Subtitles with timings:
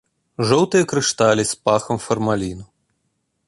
[0.51, 2.65] Жоўтыя крышталі з пахам фармаліну.